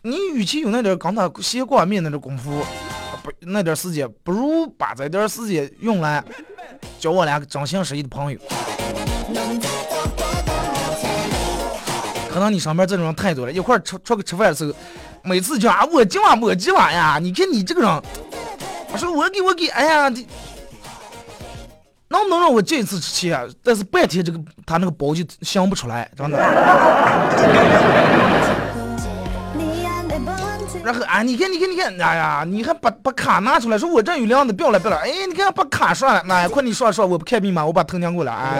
[0.00, 2.64] 你与其有那点跟他歇光面那点功夫，
[3.22, 6.24] 不那点时间，不如把这点时间用来
[6.98, 8.38] 交我俩真心实意的朋友。
[12.30, 14.72] 可能你身边这种人太多了，一块儿出出去吃饭的时候，
[15.22, 18.02] 每次就啊我今晚我今晚呀，你看你这个人，
[18.90, 20.26] 我说我给我给，哎呀你。
[22.10, 23.48] 能不能让我这次吃钱？
[23.62, 26.36] 但是半天这个他那个包就想不出来，真的。
[30.82, 35.00] 然后啊，你看，你看，你看，哎呀，你还把把卡拿出来，说我这有两的，不要了，不要了。
[35.02, 38.32] 哎，你看把卡刷了，那快你刷刷，我不看密码，我把头娘过来。
[38.32, 38.58] 哎，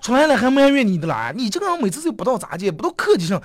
[0.00, 1.30] 出来了还埋怨你的啦？
[1.34, 3.40] 你这个人每次就不到咋接，不到客气上。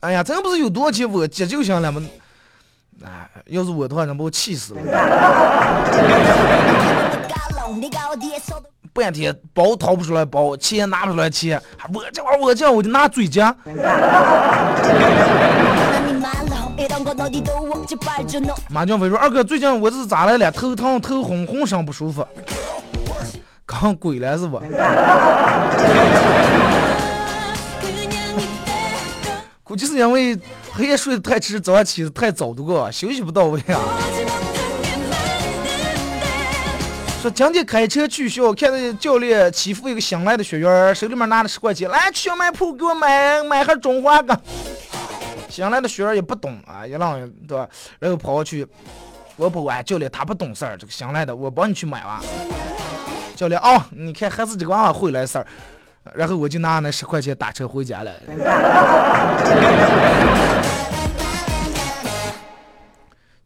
[0.00, 2.02] 哎呀，咱不是有多少钱我接就行了吗？
[3.04, 4.80] 哎，要是我的话，能把我气死了。
[8.92, 11.60] 半天包掏不出来包，钱拿不出来钱，
[11.92, 13.54] 我这玩意我这我就拿嘴夹。
[18.70, 20.50] 马俊飞说：“二哥，最近我这是咋来了？
[20.50, 22.26] 头疼、头昏、浑身不舒服。
[23.64, 24.58] 刚鬼了是不？
[29.62, 30.38] 估计是因为
[30.76, 33.80] 黑夜睡得太迟，早上起得太早，的个休息不到位啊。”
[37.22, 44.38] 说今天开车去学校，看到教练欺负一个新来的学员，手里面拿着十块钱，来去小卖铺给我买买盒中华钢。
[45.48, 47.66] 新来的学员也不懂啊，一浪对吧？
[47.98, 48.66] 然后跑过去，
[49.36, 52.22] 我不管教练，他不懂事儿，这个新来的，我帮你去买吧。
[53.34, 55.46] 教练哦，你看还是这个娃娃会来事儿。
[56.14, 58.12] 然后我就拿那十块钱打车回家了。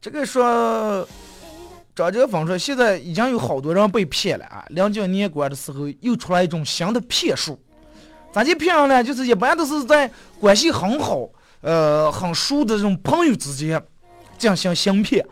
[0.00, 1.06] 这个说。
[1.92, 4.64] 张哲峰说：“现在已经有好多人被骗了啊！
[4.68, 7.60] 临近年关的时候，又出来一种新的骗术。
[8.32, 9.04] 咋就骗人呢？
[9.04, 11.28] 就是一般都是在关系很好、
[11.60, 13.82] 呃很熟的这种朋友之间
[14.38, 15.26] 进行行骗。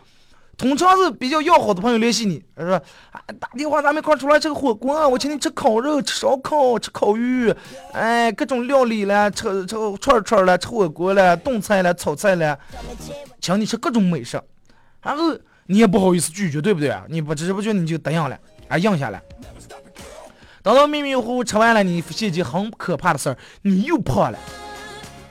[0.59, 2.75] 通常是比较要好的朋友联系你，他说
[3.13, 7.51] 啊打电话咱们一块出来吃个火锅，我请你吃烤肉、吃烧烤、吃烤鱼，
[7.93, 12.59] 哎各种料理了，吃吃串串了，吃火锅了，炖菜了，炒菜了，
[13.41, 14.39] 请你吃各种美食，
[15.01, 15.35] 然后。”
[15.71, 17.05] 你也不好意思拒绝，对不对啊？
[17.11, 18.35] 你不知不觉你就答应了，
[18.69, 19.23] 啊，应下来。
[20.63, 24.39] 等到迷迷糊糊吃完了，你发现一件很可怕的事儿，你又胖了。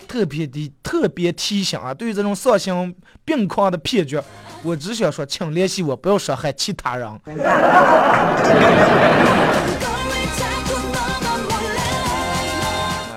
[0.07, 4.21] 特别的特别提醒啊，对于这种丧心病狂的骗局，
[4.63, 7.09] 我只想说，请联系我，不要伤害其他人。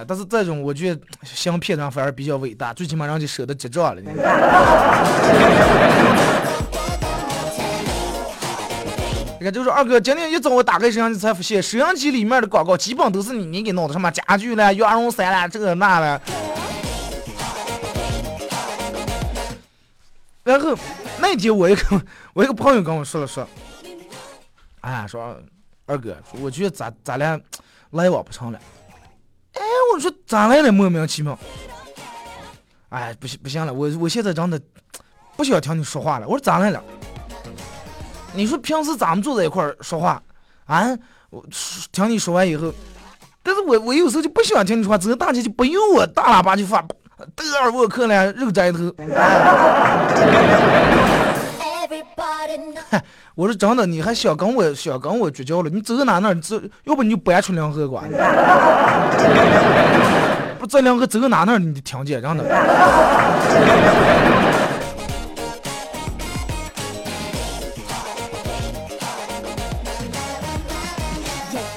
[0.06, 4.00] 但是这种我觉得相骗人反而比较伟大，最起码让你舍得结账了。
[9.38, 16.20] 你看，就是二哥，今天一早我打开摄像机才发现，摄像机里面的广告基本都是你你给弄的，什么家具了、羊绒衫了，这个那了。
[20.50, 20.76] 然后
[21.20, 22.02] 那天我一个
[22.34, 23.46] 我一个朋友跟我说了说，
[24.80, 25.40] 哎呀，说
[25.86, 27.40] 二哥，我觉得咱咱俩
[27.90, 28.58] 来往不成了。
[29.52, 29.62] 哎，
[29.94, 30.72] 我说咋来了？
[30.72, 31.38] 莫名其妙。
[32.88, 34.60] 哎，不行不行了，我我现在真的
[35.36, 36.26] 不想听你说话了。
[36.26, 36.82] 我说咋来了？
[38.34, 40.20] 你说平时咱们坐在一块儿说话，
[40.64, 40.88] 啊，
[41.30, 41.46] 我
[41.92, 42.74] 听你说完以后，
[43.44, 46.84] 但是我我有时候就不喜欢听你说话，走大街就不用我大喇叭就发，
[47.34, 48.78] 德尔沃克了，肉摘头。
[53.34, 55.70] 我说真的，你还想跟我想跟我绝交了？
[55.70, 56.60] 你走哪哪走？
[56.84, 58.04] 要不你就搬出两河管。
[60.58, 62.44] 不，这两个走哪哪你听见，真的。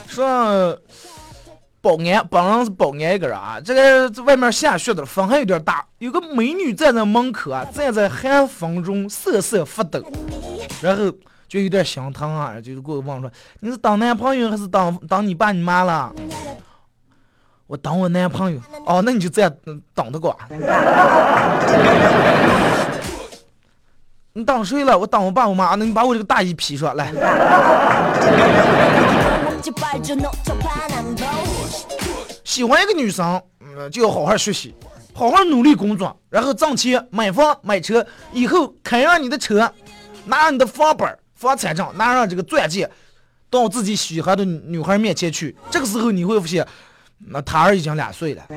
[0.07, 0.77] 说
[1.83, 3.59] 保安，本人是保安一个人啊。
[3.59, 10.01] 这个外面下雪的风还有点大，有个美女站在门口啊，站在寒风中瑟瑟发抖，
[10.81, 11.11] 然后
[11.45, 16.09] 就有点心疼啊，就给我问说：“你是当男朋友还是当当你爸你妈了？”
[17.67, 18.61] 我当我男朋友。
[18.85, 19.51] 哦，那你就这样
[19.93, 20.33] 等着管。
[24.31, 24.97] 你当谁了？
[24.97, 25.75] 我当我爸我妈。
[25.75, 27.11] 那你把我这个大衣披上来。
[32.53, 34.75] 喜欢一个女生，嗯，就要好好学习，
[35.11, 39.73] 好好努力工作，然后挣钱买房买车，以后开上你的车，
[40.25, 42.87] 拿上你的房本、房产证，拿上这个钻戒，
[43.49, 45.57] 到自己喜欢的女孩面前去。
[45.71, 46.63] 这个时候你会发现，
[47.17, 48.43] 那他儿已经两岁了，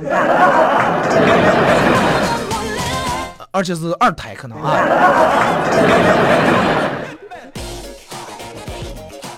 [3.50, 4.76] 而且是二胎可能啊。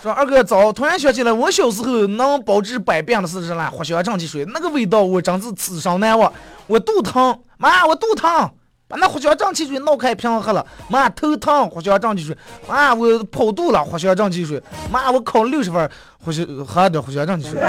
[0.09, 3.71] 说二哥早，突然想起来，我小时候能保治百病的是什么？
[3.77, 6.33] 藿香正气水，那个味道我真是此生难忘。
[6.67, 8.51] 我肚疼，妈，我肚疼，
[8.89, 10.65] 把那藿香正气水弄开瓶喝了。
[10.89, 12.35] 妈，头疼，藿香正气水。
[12.67, 14.63] 妈，我跑肚了，藿香正气水。
[14.91, 15.91] 妈，我考六十分，
[16.25, 17.61] 藿香喝点藿香正气水。
[17.61, 17.69] 啊，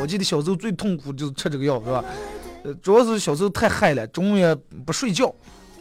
[0.00, 2.04] 我记得小时候最痛苦就是吃这个药，是吧？
[2.62, 4.54] 呃，主要是小时候太嗨了，中午也
[4.86, 5.34] 不睡觉。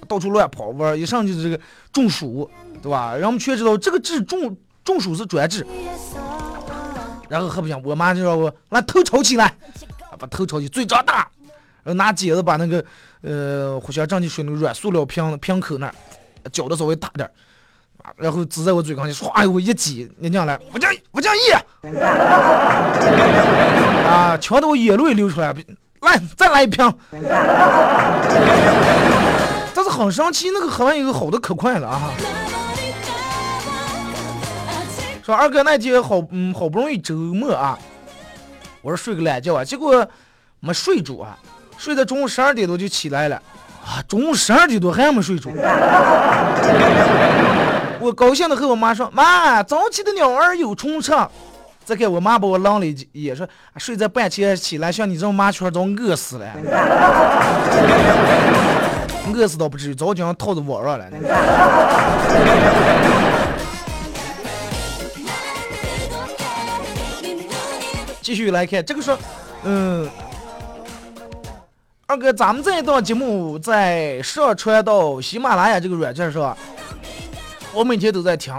[0.08, 1.60] 到处乱跑玩，一上就是这个
[1.92, 2.50] 中暑，
[2.82, 3.14] 对吧？
[3.14, 5.66] 然后我们全知道这个治中中暑是专治。
[7.30, 9.54] 然后还不行，我妈就让我拿头朝起来，
[10.20, 11.26] 把头朝起，嘴张大，
[11.82, 12.84] 然后拿剪子把那个
[13.22, 15.94] 呃藿香正气水那个软塑料瓶瓶口那儿
[16.52, 17.32] 搅的稍微大点儿
[18.18, 21.52] 然后支在我嘴上去，唰我一挤，你讲来，我讲我讲一，
[24.06, 25.56] 啊，呛得我眼泪流出来，
[26.02, 26.94] 来再来一瓶。
[29.92, 32.12] 很生气，那个喝完以后好的可快了啊！
[35.24, 37.78] 说二哥那天好，嗯，好不容易周末啊，
[38.82, 40.08] 我说睡个懒觉啊，结果
[40.60, 41.38] 没睡住啊，
[41.78, 43.36] 睡到中午十二点多就起来了
[43.86, 45.52] 啊，中午十二点多还没睡住。
[48.00, 51.12] 我高兴的和我妈说：“妈，早起的鸟儿有虫吃。”
[51.86, 56.48] 再看我妈把我愣了一眼，说：“睡在半天起来，像你这种麻雀都饿死了。”
[59.34, 61.06] 饿死倒不至于，早将套在网上了。
[68.22, 69.18] 继续来看这个说，
[69.64, 70.10] 嗯，
[72.06, 76.56] 二哥，咱们这一档节目在上传到喜马拉雅这个软件上，
[77.74, 78.54] 我每天都在听，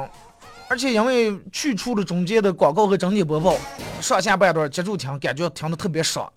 [0.69, 3.55] 而且因为去除了中间的广告和整体播报，
[4.01, 6.31] 上下半段接住听，感觉听的特别爽。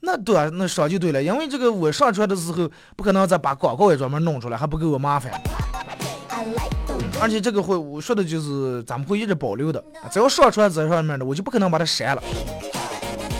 [0.00, 5.30] 那对啊，那说就对了，因为这个我上传的时候不可能再把广告也专门弄出来，还不给我麻烦。
[7.20, 12.22] 而且这个会我说的就是咱们会一直保留的，只要上传在上面的，我就不可能把它删了。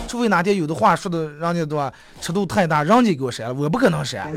[0.07, 4.31] 除非哪天有的话说的让你对吧，尺度太大，让你给我删了，我不可能删。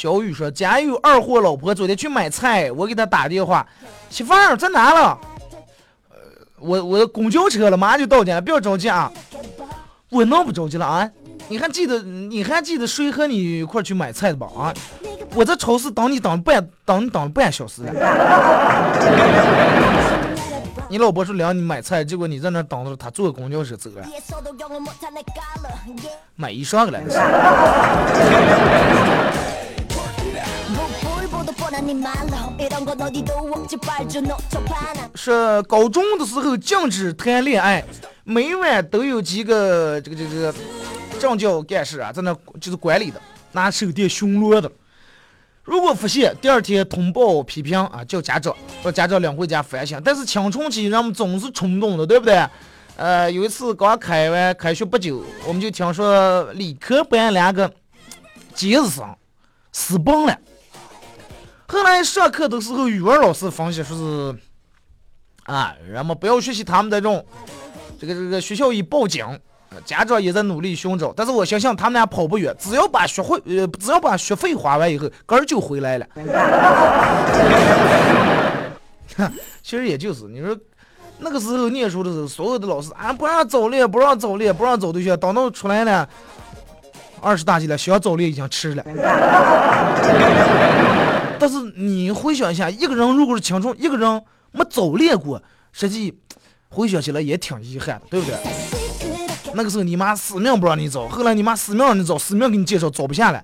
[0.00, 3.66] 小雨说：“家有二货老婆，昨天去买菜，我给他打电话。”
[4.08, 5.20] 媳妇儿在哪了？
[6.08, 6.16] 呃，
[6.58, 9.12] 我我公交车了，马上就到家了，不要着急啊！
[10.08, 11.06] 我能不着急了啊？
[11.48, 14.46] 你还记得你还记得谁和你一块去买菜的吧？
[14.56, 14.72] 啊！
[15.34, 17.92] 我在超市等你等半等你等了半小时了。
[20.88, 24.02] 你老婆说领你买菜，结果你在那等着，他坐公交车走了。
[26.36, 26.98] 买衣裳了。
[35.14, 37.84] 是高中的时候禁止谈恋爱，
[38.24, 40.54] 每晚都有几个这个这个这个
[41.18, 43.20] 政教干事啊，在那就是管理的，
[43.52, 44.70] 拿手电巡逻的。
[45.62, 50.00] 如果发现，第二天通报批评啊，叫家长，让家长领回家反省。
[50.04, 52.44] 但是青春期人们总是冲动的，对不对？
[52.96, 57.70] 呃，有一次刚开完开学不久，我们就听说理科班两个
[58.54, 59.16] 尖子生
[59.72, 60.38] 私奔了。
[61.70, 64.34] 后来上课的时候，语文老师分析说是
[65.44, 67.24] 啊，人们不要学习他们这种，
[68.00, 69.24] 这个这个学校已报警，
[69.84, 71.12] 家长也在努力寻找。
[71.16, 76.06] 但是我相信他们俩跑不远，只要把学会呃，只要把学费花完以后，根儿就回来了。
[79.62, 80.58] 其实也就是你说。
[81.22, 85.14] 那个时候念书的时候，所有的老师啊不让早恋，不让早恋，不让早对象。
[85.20, 86.08] 等到出来了，
[87.20, 88.82] 二十大几了，想早恋已经迟了。
[91.40, 94.22] 但是你回想一下，一个人如果是青春，一个人
[94.52, 96.14] 没早恋过，实际
[96.68, 98.36] 回想起来也挺遗憾的，对不对？
[99.54, 103.42] 那个时候你妈死命不让你走，后来你妈死命让你走，死命给你介绍，走不下来。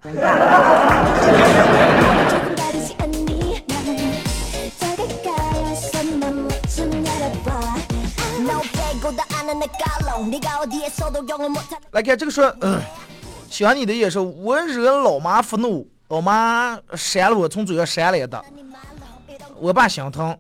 [11.93, 12.79] 来看这个说，嗯，
[13.49, 18.45] 喜欢你的也是我惹老妈愤怒，我妈扇了我，从嘴上扇来的。
[19.59, 20.37] 我爸心疼，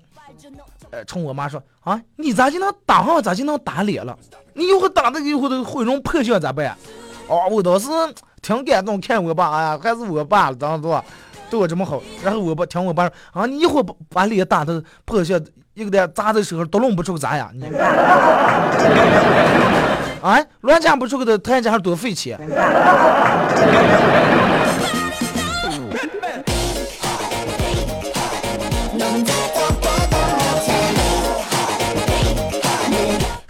[0.90, 4.16] 呃，冲我妈说啊，你咋就能打上，咋就能打脸了？
[4.54, 6.76] 你一会打的一会都毁容破相咋办？
[7.28, 7.88] 哦，我当时
[8.42, 11.02] 挺感动，看我爸，哎呀，还是我爸，当时
[11.50, 12.02] 对我这么好。
[12.22, 15.40] 然后我爸听我爸说啊，你一会把脸打的破相。
[15.74, 17.50] 一个点砸的时候都弄不出个咋样？
[17.52, 17.66] 你
[20.22, 22.38] 啊， 乱讲不出个的，他家还多费钱。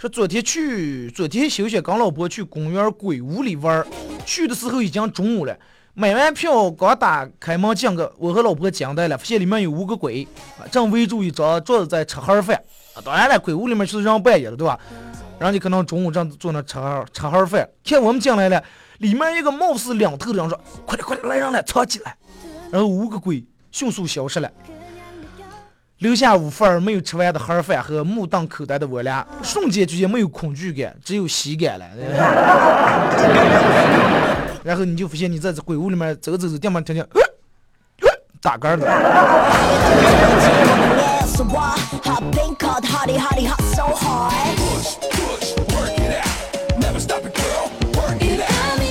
[0.09, 3.85] 昨天去，昨天休息跟老婆去公园鬼屋里玩
[4.25, 5.57] 去的时候已经中午了。
[5.93, 10.27] 买完票刚打开门进个，我和老婆惊呆了，发现里面有五个鬼，
[10.71, 12.61] 正围住一张桌子在吃盒饭。
[13.03, 14.79] 当然了，鬼屋里面就是让半夜了，对吧？
[15.39, 18.63] 人家可能中午正坐那吃盒吃盒饭，看我们进来了，
[18.99, 22.15] 里面一个貌似两头的人说：“快点快点，来人了，藏起来。”
[22.71, 24.51] 然后五个鬼迅速消失了，
[25.99, 31.85] 留下五份儿没有吃完的盒饭和目瞪口呆的我俩，瞬间之间没有恐惧感，只有喜感了。
[34.63, 37.03] 然后你就发现你在这鬼屋里面走走走，电门听见，
[38.39, 38.85] 打杆子。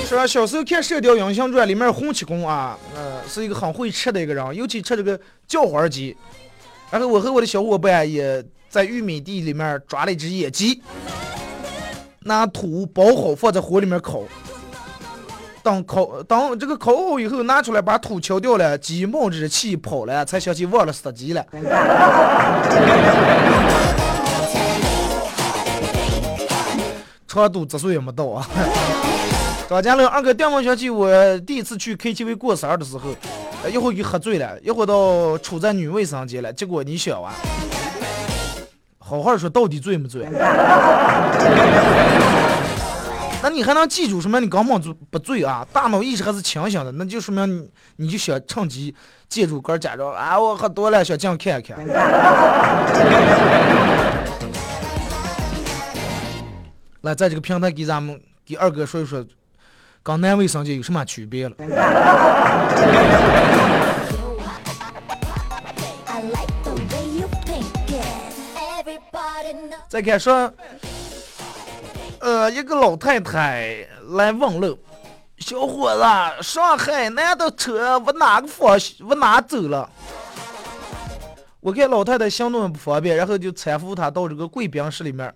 [0.09, 0.26] 是吧？
[0.26, 6.16] 小时候看《射雕英雄传》里面洪七公啊，呃，是一个很会吃的一个人，尤其吃这个叫花鸡。
[6.91, 10.82] 然后我和我的小伙伴也在玉米地里面抓了一只野鸡，
[12.20, 14.22] 拿土包好放在火里面烤。
[15.62, 21.45] 等烤等这个烤好以后拿出来，把土敲掉了，鸡冒着气跑了，才想起忘了杀鸡了。
[27.26, 28.49] 长度这岁也没到啊。
[29.68, 33.11] 张家乐二哥，电话响起，我第一次去 KTV 过生日的时候，
[33.68, 37.34] 一会儿给喝醉了，一会儿到处在女卫生间了，结果你想啊，
[38.98, 40.26] 好好说，到底醉没醉？
[43.42, 44.40] 那你还能记住什么？
[44.40, 48.94] 你根本就不醉啊，大脑意识还是清醒的，那就说明你你就想趁机
[49.28, 51.78] 借助哥假装啊，我喝多了，想进看看。
[57.02, 59.24] 来，在这个平台给咱们给二哥说一说，
[60.07, 61.57] 跟男卫生间有什么区别了？
[69.88, 70.54] 再看说。
[72.20, 74.78] 呃，一个老太太来问路，
[75.38, 76.04] 小伙子，
[76.40, 79.90] 上海南的车往哪个方向往哪走了？
[81.59, 85.34] 我看老太太行动不方便，然后就搀扶她到这个贵宾室里面，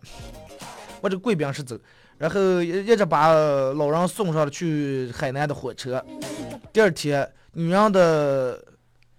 [1.00, 1.76] 往这贵宾室走，
[2.20, 6.04] 然后一直把老人送上了去海南的火车。
[6.70, 8.62] 第二天，女人的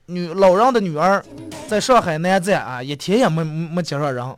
[0.05, 1.25] 女老人的女儿
[1.67, 4.23] 在上海南站啊，一天也没没接上人。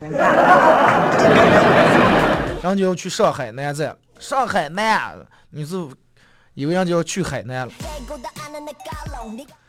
[2.62, 5.14] 人就要去上海南站，上海南，
[5.50, 5.76] 你是
[6.54, 7.72] 以为人就要去海南了？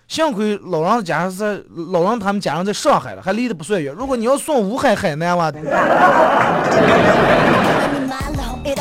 [0.08, 1.60] 幸亏老人家在，
[1.92, 3.94] 老人他们家人在上海了，还离得不算远。
[3.94, 5.38] 如果你要送武汉海南
[8.66, 8.74] 话，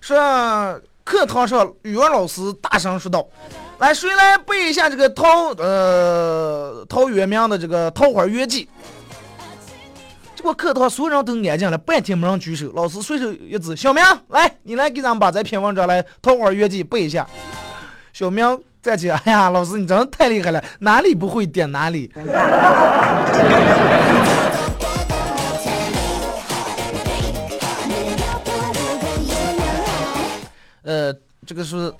[0.00, 3.24] 是课堂上，语文老师大声说道
[3.78, 8.64] ：“来，谁来背一下这个陶呃陶渊明的这个《桃花源记》？”
[10.34, 12.72] 结果课堂所有人都安静了，半天没人举手。
[12.74, 17.24] 老师随手一指：“小明，来，你来给咱们把这篇文章来《桃花源记》背一下。”
[18.12, 18.44] 小明
[18.86, 22.08] 站起来：“哎呀，老师你真的太厉害了，哪里不会点哪里。”
[30.84, 31.12] 呃，
[31.44, 31.92] 这个是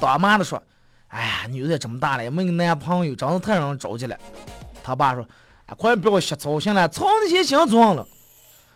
[0.00, 0.60] 大妈的说
[1.06, 4.16] ：“哎呀，女的这么大了，也没个男朋友，真是太让人着急了。”
[4.82, 5.22] 他爸说
[5.66, 8.04] ：“啊，快不要瞎操心了，操那些心装了。”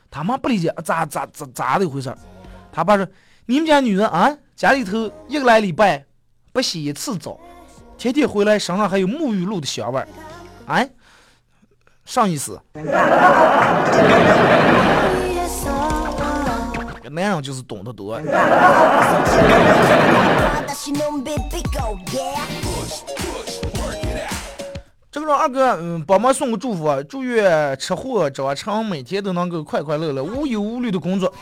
[0.08, 2.14] 他妈不理解，咋咋咋咋的一回事？
[2.70, 3.04] 他爸说
[3.46, 6.04] ：“你们家女人啊，家里头一个来礼拜
[6.52, 7.40] 不洗一次澡，
[7.96, 10.06] 天天回来身上还有沐浴露的香味儿，
[10.66, 10.88] 哎，
[12.04, 12.60] 啥意思？”
[17.10, 18.20] 男人就是懂得多。
[25.10, 31.32] 这个让二哥嗯帮忙送个祝福啊，祝愿吃货张成每天都能够快快乐乐、无忧无虑的工作。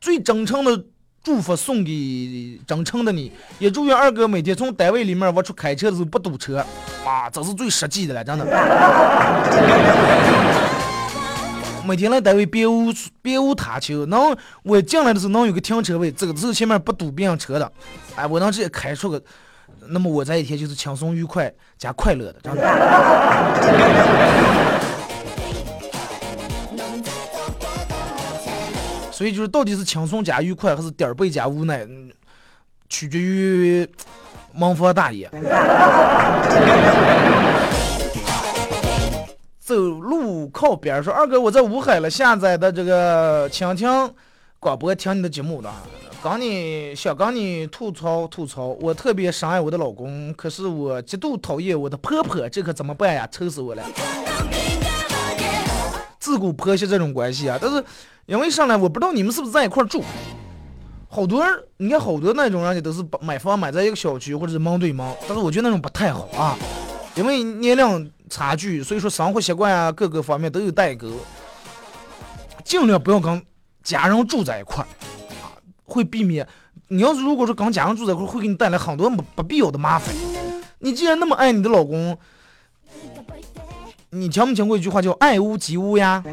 [0.00, 0.84] 最真诚的
[1.22, 6.64] 祝福送给真诚的你，也祝愿二哥每天从单位里面我出开车的时候不堵车。
[7.04, 8.44] 啊，这是最实际的了，真的。
[11.86, 17.72] 每天来单位别无别无他求，能我进来的时候能有个停车位，这个时候前面不堵别人车的，
[18.16, 19.20] 哎，我能直接开出个，
[19.88, 22.62] 那么我这一天就是轻松愉快加快乐的，真的。
[29.20, 31.86] 所以就是到底是轻松加愉快，还是点儿背加无奈，
[32.88, 33.86] 取决于
[34.54, 35.30] 门房大爷。
[39.60, 44.10] 走路靠边说：“二哥，我在武汉了，下载的这个蜻蜓
[44.58, 45.70] 广播听你的节目的，
[46.22, 53.28] 跟你想跟你吐槽吐槽，我特别深爱我的老公，可是我极度讨厌我的婆婆，这可怎么办呀？
[53.30, 53.84] 愁死我了！
[56.18, 57.84] 自古婆媳这种关系啊，但是
[58.30, 60.04] 因为上来我不知道你们是不是在一块住，
[61.08, 66.56] 好多人你看好多那种人家都是买房买在一个小区或者是门对门，但是我觉得那种不太好啊，
[67.16, 71.10] 因为年龄。”差距，所以说生活习惯啊，各个方面都有代沟，
[72.62, 73.44] 尽量不要跟
[73.82, 74.86] 家人住在一块儿，
[75.42, 76.46] 啊，会避免。
[76.86, 80.14] 你要是如果说跟家人住在一块，会给你带来很多不不必要的麻烦。
[80.78, 82.16] 你既然那么爱你的老公，
[84.12, 86.20] 你听没听过一句话叫“爱屋及乌”呀？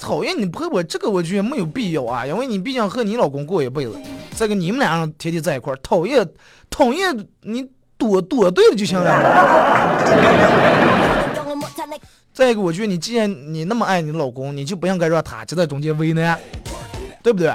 [0.00, 3.92] 讨厌你婆婆，这个我觉得没有必要啊，因为你毕竟和你老公过一辈子，
[4.34, 6.28] 再个你们俩人天天在一块儿，讨厌
[6.68, 7.68] 讨厌你。
[8.00, 9.04] 躲躲对了就行了。
[12.32, 16.40] 再一个，我觉得你既然你那么爱你老公，你就不应该让他就在中间为难，
[17.22, 17.54] 对不对？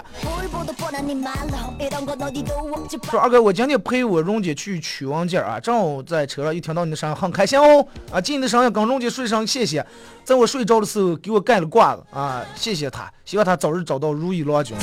[3.09, 7.85] 说二哥，我今天陪我蓉姐去取文件啊，正好在车上一听到你的声音，很开心哦。
[8.11, 9.85] 啊，进你的声音，跟蓉姐说一声谢谢，
[10.23, 14.77] 在我睡着的时候给我盖了褂子啊，谢谢他，希望他早日找到如意郎君。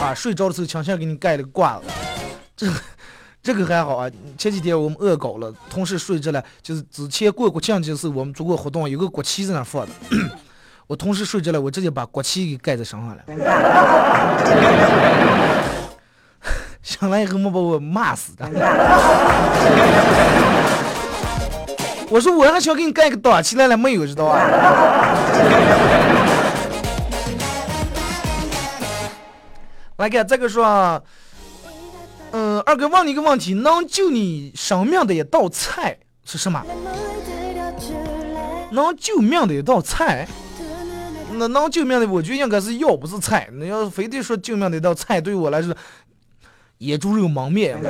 [0.00, 1.86] 啊，睡着的时候强行给你盖了个褂子。
[2.56, 2.66] 这
[3.42, 9.92] 这个还好啊，前几天我们恶搞了，同事睡着了，就是之前过国庆节时候我们做过活动，有个国旗在那放的，
[10.90, 13.18] 我同事睡着了，我直接把国旗给盖在身上了，
[16.82, 18.44] 醒来以后没把我骂死的，
[22.10, 24.36] 我说我还想给你盖个短旗来了，没有知道吧？
[29.98, 31.00] 来看这个说。
[32.32, 36.60] 嗯，二哥问你一个问题，能救你生命的一道菜是什么？
[38.72, 40.26] 能救命的一道菜？
[41.40, 43.48] 那能救命的，我觉得应该是药，不是菜。
[43.54, 45.74] 那要是非得说救命的一道菜，对我来说，
[46.76, 47.78] 野猪肉焖面。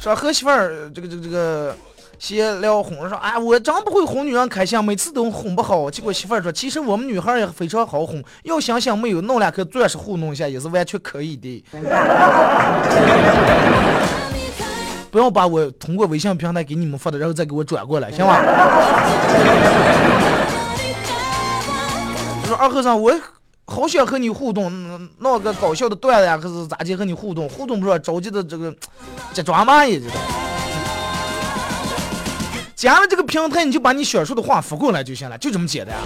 [0.00, 1.76] 说和媳妇儿这个这个这个。
[2.20, 5.88] 闲聊哄说啊，我真不会哄女人开心，每次都哄不好。
[5.88, 11.64] 结果媳妇儿说，其实我们女孩也非常好哄，要想想没有弄两颗钻石糊弄一下也是完全可以的。
[15.10, 18.42] 不要把我通过微信平台给你们发的，然后再给我转过来，行吧？
[22.46, 23.12] 说二和尚，我
[23.66, 27.48] 好想和你互动，闹个搞笑的段子呀，还是咋地和你互动？
[27.48, 28.74] 互动不说，着急的这个
[29.32, 30.14] 这装嘛也知道。
[32.74, 35.96] 加了这个平台，你就把你想说的话发过来就行了，就这么简单，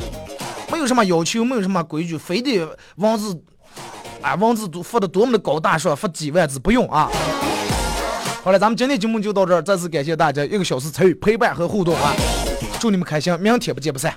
[0.70, 3.40] 没有什么要求，没有什么规矩，非得文字
[4.20, 7.10] 啊文字都发的多么的高大上，发几万字不用啊。
[8.44, 12.12] 好了，咱们今天节目就到这儿，再次感谢大家一个小时参与陪伴和互动啊。
[12.80, 14.12] 祝你们开心，明天不见不散。